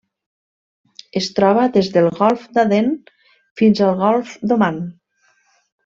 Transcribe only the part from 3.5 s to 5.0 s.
fins al golf d'Oman.